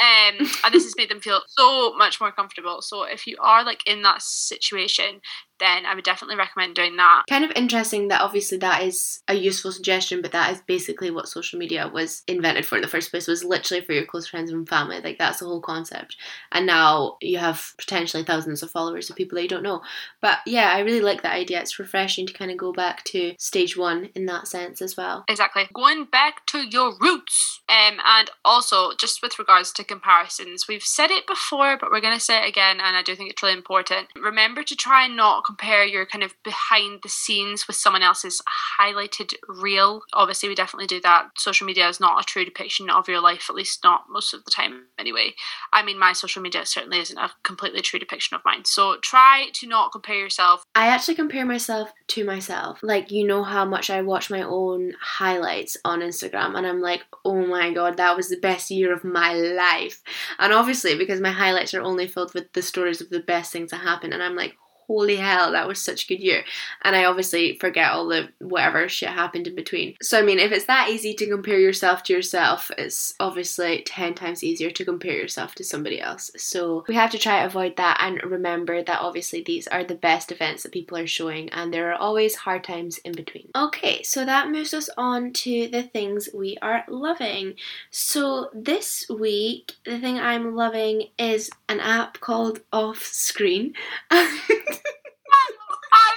[0.00, 2.82] Um, and this has made them feel so much more comfortable.
[2.82, 5.20] So if you are like in that situation,
[5.58, 7.24] then I would definitely recommend doing that.
[7.28, 11.28] Kind of interesting that obviously that is a useful suggestion, but that is basically what
[11.28, 14.50] social media was invented for in the first place, was literally for your close friends
[14.50, 15.00] and family.
[15.00, 16.16] Like that's the whole concept.
[16.52, 19.82] And now you have potentially thousands of followers of people that you don't know.
[20.20, 21.61] But yeah, I really like that idea.
[21.61, 25.24] It's refreshing to kind of go back to stage one in that sense as well.
[25.28, 25.68] Exactly.
[25.72, 27.61] Going back to your roots.
[27.68, 32.16] Um, and also, just with regards to comparisons, we've said it before, but we're going
[32.16, 34.09] to say it again, and I do think it's really important.
[34.16, 38.42] Remember to try and not compare your kind of behind the scenes with someone else's
[38.78, 40.03] highlighted reel.
[40.12, 41.28] Obviously, we definitely do that.
[41.38, 44.44] Social media is not a true depiction of your life, at least not most of
[44.44, 45.32] the time anyway.
[45.72, 48.66] I mean, my social media certainly isn't a completely true depiction of mine.
[48.66, 50.64] So try to not compare yourself.
[50.74, 52.80] I actually compare myself to myself.
[52.82, 57.05] Like, you know how much I watch my own highlights on Instagram, and I'm like,
[57.24, 60.03] oh my god, that was the best year of my life.
[60.38, 63.70] And obviously, because my highlights are only filled with the stories of the best things
[63.70, 64.55] that happened, and I'm like,
[64.89, 66.43] holy hell, that was such a good year.
[66.82, 69.97] And I obviously forget all the whatever shit happened in between.
[70.01, 74.14] So, I mean, if it's that easy to compare yourself to yourself, it's obviously 10
[74.14, 76.30] times easier to compare yourself to somebody else.
[76.36, 79.95] So, we have to try to avoid that and remember that obviously these are the
[79.95, 83.51] best events that people are showing, and there are always hard times in between.
[83.55, 87.55] Okay, so that moves us on to the things we are loving.
[87.91, 93.74] So, this week, the thing I'm loving is an app called Off Screen.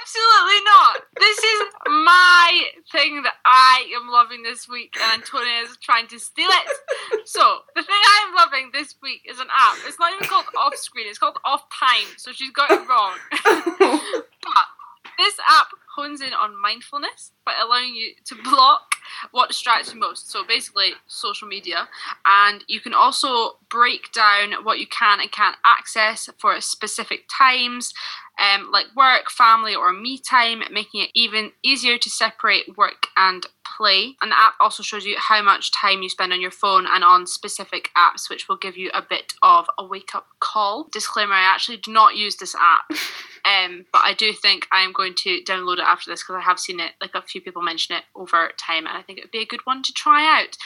[0.02, 1.02] Absolutely not.
[1.18, 6.18] This is my thing that I am loving this week, and Antonia is trying to
[6.18, 7.26] steal it.
[7.26, 9.76] So, the thing I'm loving this week is an app.
[9.86, 13.14] It's not even called Off Screen, it's called Off Time, so she's got it wrong.
[13.78, 14.66] but
[15.18, 18.96] this app hones in on mindfulness by allowing you to block
[19.30, 20.30] what distracts you most.
[20.30, 21.88] So basically, social media,
[22.26, 27.92] and you can also break down what you can and can't access for specific times,
[28.38, 33.46] um, like work, family, or me time, making it even easier to separate work and
[33.76, 34.16] play.
[34.20, 37.04] And the app also shows you how much time you spend on your phone and
[37.04, 40.88] on specific apps, which will give you a bit of a wake up call.
[40.92, 42.90] Disclaimer I actually do not use this app.
[43.44, 46.42] Um, but I do think I am going to download it after this because I
[46.42, 49.24] have seen it, like a few people mention it over time, and I think it
[49.24, 50.56] would be a good one to try out.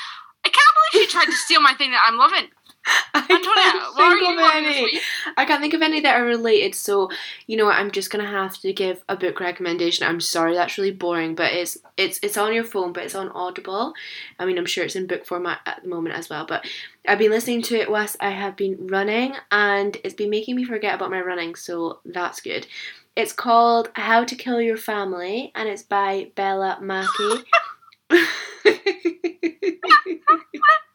[0.44, 2.48] I can't believe she tried to steal my thing that I'm loving.
[3.14, 5.00] I can't think of any.
[5.36, 6.74] I can't think of any that are related.
[6.74, 7.10] So
[7.46, 7.78] you know what?
[7.78, 10.06] I'm just gonna have to give a book recommendation.
[10.06, 13.30] I'm sorry, that's really boring, but it's it's it's on your phone, but it's on
[13.30, 13.94] Audible.
[14.38, 16.46] I mean, I'm sure it's in book format at the moment as well.
[16.46, 16.66] But
[17.08, 20.64] I've been listening to it whilst I have been running, and it's been making me
[20.64, 21.54] forget about my running.
[21.56, 22.66] So that's good.
[23.16, 27.44] It's called How to Kill Your Family, and it's by Bella Mackie.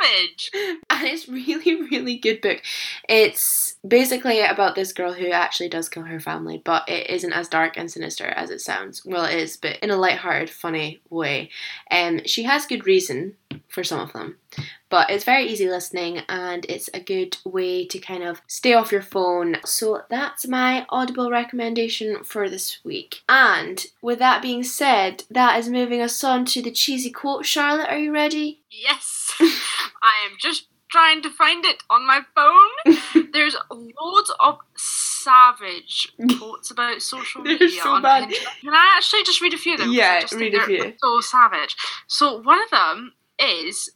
[0.00, 0.50] Savage.
[0.54, 2.62] And it's really, really good book.
[3.08, 7.48] It's basically about this girl who actually does kill her family, but it isn't as
[7.48, 9.04] dark and sinister as it sounds.
[9.04, 11.50] Well, it is, but in a light-hearted, funny way.
[11.90, 13.34] Um, she has good reason
[13.68, 14.36] for some of them,
[14.90, 18.92] but it's very easy listening and it's a good way to kind of stay off
[18.92, 19.56] your phone.
[19.64, 23.22] So that's my Audible recommendation for this week.
[23.28, 27.46] And with that being said, that is moving us on to the cheesy quote.
[27.46, 28.60] Charlotte, are you ready?
[28.70, 29.32] Yes.
[29.40, 33.30] I am just trying to find it on my phone.
[33.32, 38.28] There's loads of savage quotes about social media so on bad.
[38.28, 38.60] Pinterest.
[38.60, 39.92] Can I actually just read a few of them?
[39.92, 40.94] Yeah, just read a few.
[40.98, 41.76] So savage.
[42.06, 43.90] So one of them is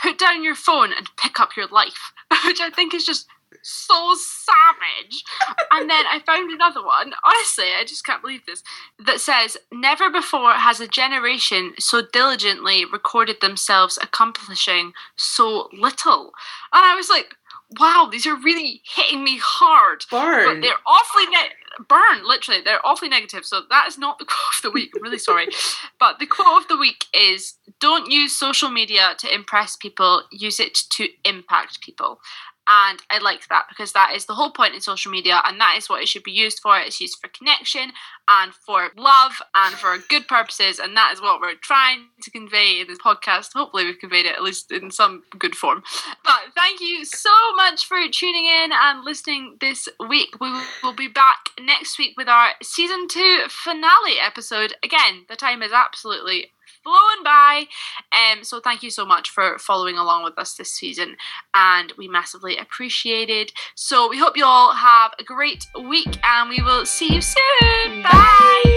[0.00, 2.12] put down your phone and pick up your life,
[2.44, 3.26] which I think is just
[3.62, 5.24] so savage.
[5.72, 7.14] and then I found another one.
[7.24, 8.62] Honestly, I just can't believe this.
[8.98, 16.32] That says, "Never before has a generation so diligently recorded themselves accomplishing so little."
[16.72, 17.36] And I was like,
[17.80, 20.04] "Wow, these are really hitting me hard."
[20.46, 21.52] But they're awfully ne-
[21.88, 22.26] burn.
[22.26, 23.44] Literally, they're awfully negative.
[23.44, 24.92] So that is not the quote of the week.
[24.96, 25.48] I'm really sorry,
[26.00, 30.22] but the quote of the week is: "Don't use social media to impress people.
[30.30, 32.20] Use it to impact people."
[32.66, 35.74] And I like that because that is the whole point in social media, and that
[35.76, 36.78] is what it should be used for.
[36.78, 37.92] It's used for connection
[38.26, 42.80] and for love and for good purposes, and that is what we're trying to convey
[42.80, 43.52] in this podcast.
[43.52, 45.82] Hopefully, we've conveyed it at least in some good form.
[46.24, 50.40] But thank you so much for tuning in and listening this week.
[50.40, 50.50] We
[50.82, 54.74] will be back next week with our season two finale episode.
[54.82, 56.50] Again, the time is absolutely
[56.84, 57.64] flown by.
[58.12, 61.16] Um, so thank you so much for following along with us this season,
[61.54, 63.52] and we massively appreciate it.
[63.74, 68.02] So we hope you all have a great week, and we will see you soon.
[68.02, 68.73] Bye.